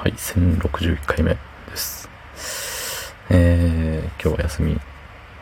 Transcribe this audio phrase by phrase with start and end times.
[0.00, 2.08] はい、1061回目です。
[3.28, 4.80] えー、今日は休み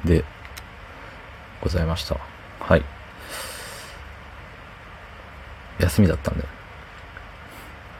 [0.04, 0.24] で
[1.62, 2.16] ございました。
[2.58, 2.82] はい。
[5.78, 6.44] 休みだったんで、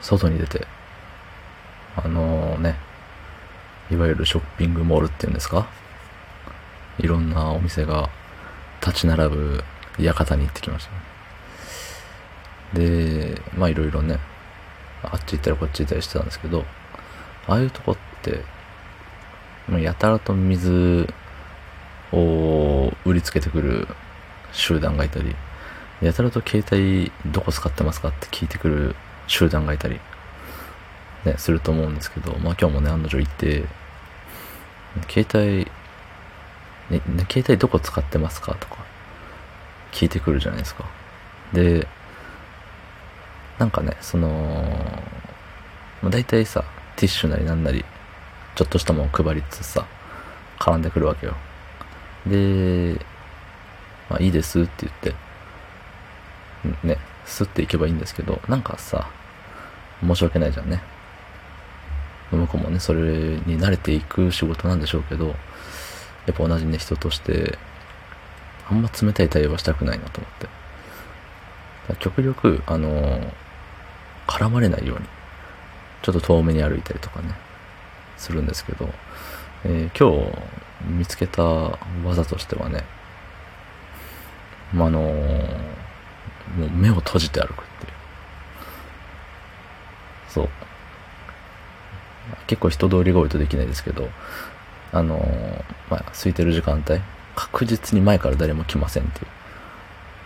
[0.01, 0.67] 外に出て、
[1.95, 2.75] あのー、ね、
[3.89, 5.65] いわゆるショッピングモールっていうんですか？
[6.97, 8.09] いろんなお店が
[8.85, 9.63] 立ち並ぶ
[9.97, 10.89] 館に行ってきまし
[12.73, 14.19] た、で、まあいろいろね、
[15.03, 16.65] あっち行ったりこっち行ったりしてたんですけど、
[17.47, 18.43] ああいうとこって、
[19.81, 21.07] やたらと水
[22.11, 23.87] を売りつけてくる
[24.51, 25.35] 集団がいたり、
[26.01, 28.95] やたらと携帯どこ使ってますかって聞いてくる
[29.27, 29.99] 集団がいたり、
[31.25, 33.65] ね、すると思うんですけど、まあ今日もね、案の定行って、
[35.09, 35.69] 携帯、
[36.89, 38.77] ね、携帯どこ使ってますかとか、
[39.91, 40.85] 聞いてくるじゃないですか。
[41.53, 41.87] で、
[43.59, 44.27] なんかね、その、
[46.01, 46.63] まあ、大体さ、
[46.95, 47.85] ティッシュなりなんなり、
[48.55, 49.85] ちょっとしたもん配りつつさ、
[50.57, 51.35] 絡んでくるわけよ。
[52.25, 52.99] で、
[54.09, 54.93] まあいいですって言っ
[56.83, 59.09] て、ね、すっていけばいいんですけど、なんかさ、
[60.01, 60.81] 申し訳ないじゃんね。
[62.31, 67.57] 向こうもね、それに慣れていく仕事なんでしょうけど、やっぱ同じね、人として、
[68.69, 70.59] あんま冷たい対応はしたくないなと思って。
[71.99, 73.31] 極力、あのー、
[74.29, 75.05] 絡まれないように、
[76.03, 77.33] ちょっと遠目に歩いたりとかね、
[78.15, 78.87] するんですけど、
[79.65, 80.37] えー、今日
[80.85, 81.43] 見つけた
[82.05, 82.83] 技としてはね、
[84.71, 85.13] まあ、あのー、
[86.57, 87.91] もう目を閉じて歩くっていう。
[90.29, 90.49] そう。
[92.45, 94.07] 結構人通りが多いとできないですけど、
[94.93, 97.01] あのー、まあ、空いてる時間帯、
[97.35, 99.27] 確実に前から誰も来ませんっていう。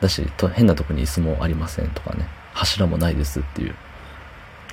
[0.02, 3.76] だし、と変なとこに椅子もありませんとかね、柱もないですっていう。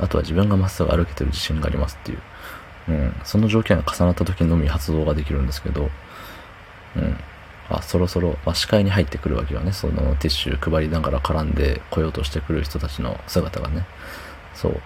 [0.01, 2.19] あとは自分がまっすぐ歩けてる自信がありますっていう。
[2.89, 3.15] うん。
[3.25, 5.91] その条件が重なった時のみ発動ができるんですけど、
[6.97, 7.17] うん。
[7.69, 9.73] あ、そろそろ、まあ、視界に入ってくるわけよね。
[9.73, 13.87] そのティッシュ配りながら絡んで来ようとしてくる人たちの姿がね。
[14.55, 14.81] そう。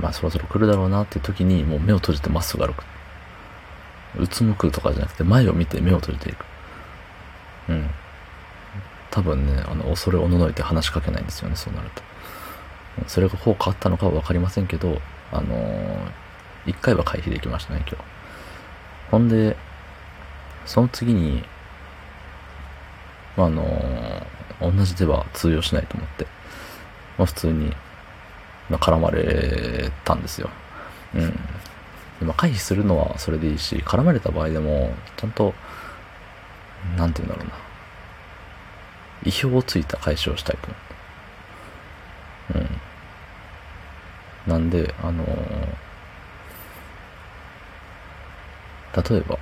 [0.00, 2.84] まあそろそろ来るだろうなっていう時にもう目を閉じてまっすぐ歩く。
[4.18, 6.44] うつむくとかじゃなくて前を見て目を閉じていく。
[7.68, 7.90] うん。
[9.10, 12.02] 多分ね、あの、恐れおののいて話しかけないんですよね、そうなると。
[13.06, 15.00] それが効果あったのかはわかりませんけど、
[15.32, 16.10] あのー、
[16.66, 18.04] 一回は回避できましたね、今日。
[19.10, 19.56] ほんで、
[20.64, 21.44] その次に、
[23.36, 26.26] まあ、あのー、同じでは通用しないと思って、
[27.18, 27.72] まあ、普通に、
[28.68, 30.50] まあ、絡まれたんですよ。
[31.14, 31.30] うん。
[32.18, 35.54] でま、回避するのはそれでいいし、絡まれた場合でも、ちゃんと、
[36.96, 37.66] なんて言うんだろうな。
[39.24, 42.70] 意表をついた解消をしたいと思って。
[42.70, 42.85] うん。
[44.46, 49.38] なんで、あのー、例えば、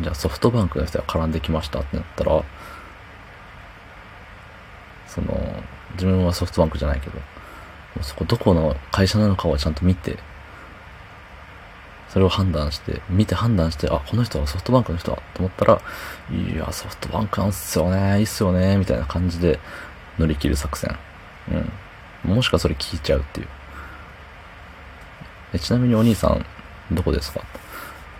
[0.00, 2.42] じゃあソフトバンクの人が絡んできましたってなったら、
[5.06, 5.62] その、
[5.94, 7.18] 自分はソフトバンクじゃないけど、
[8.02, 10.18] そこどこの会社なのかをちゃんと見て、
[12.08, 15.80] それを判断して、見て判断して、あ、この人はソフトバンクの人だと思ったら、
[16.30, 19.58] いや、ソフトバンクなんすよね、いいっすよね、みたいな感じで
[20.18, 20.96] 乗り切る作戦。
[21.50, 21.72] うん。
[22.24, 23.48] もしかそれ聞いちゃうっていう。
[25.52, 26.44] えちなみにお兄さん、
[26.90, 27.42] どこですか？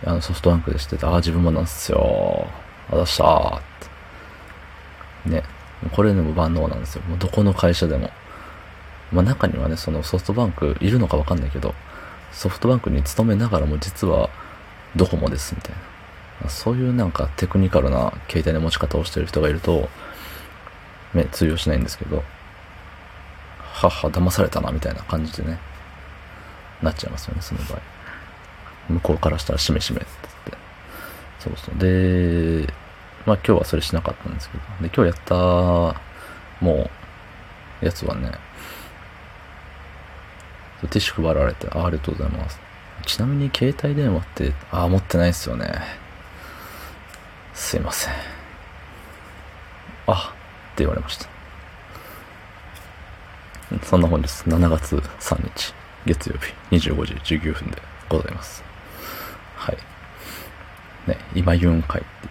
[0.05, 2.47] あの、ソフトバンクでしてて、あ、自分もなんすよ。
[2.91, 3.63] あざしたーっ
[5.25, 5.31] て。
[5.31, 5.43] ね。
[5.93, 7.03] これでも万能なんですよ。
[7.03, 8.11] もうどこの会社でも。
[9.13, 11.75] まあ中にはね、そのソフトバンクいるのかわかんないけど、
[12.33, 14.29] ソフトバンクに勤めながらも実は
[14.97, 15.77] ドコモですみたい
[16.43, 16.51] な。
[16.51, 19.89] そういうなんかテクニカルな携帯の持ち方をしてる人がいると、
[21.15, 22.23] ね、通用しないんですけど、
[23.75, 25.59] はは、騙されたな、みたいな感じでね、
[26.81, 27.79] なっちゃいますよね、その場合。
[28.89, 30.59] 向こうからしたらしめしめってって。
[31.41, 31.79] そうそう。
[31.79, 32.73] で、
[33.27, 35.35] まあ今日はそれしなかったんですけど、で、今日やった、
[36.65, 36.89] も
[37.83, 38.31] う、やつはね、
[40.83, 42.61] ティッシュ配られて、あありがとうございます。
[43.07, 45.67] ちなみに携帯電話って、ああ、持ってないですよね。
[47.55, 48.15] すいません。
[50.07, 50.33] あ、
[50.73, 51.34] って言われました。
[53.83, 55.75] そんな本日7月3日
[56.07, 58.63] 月曜日25時19分でございます。
[59.57, 59.79] はい。
[61.09, 62.29] ね、今言うんかいって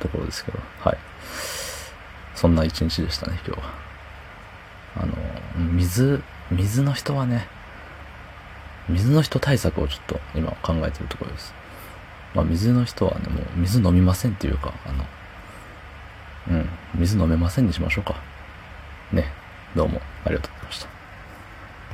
[0.00, 0.98] ところですけど、はい。
[2.34, 3.74] そんな一日でしたね、今日は。
[4.96, 5.12] あの、
[5.72, 7.46] 水、水の人はね、
[8.88, 11.54] 水の人対策をちょっと今考えてるところです。
[12.34, 15.04] まあ水の人はね、もう水飲みませんっていうか、あの、
[16.50, 18.16] うん、水飲めませんにしましょうか。
[19.12, 19.41] ね。
[19.74, 20.91] どうもありがとうございました。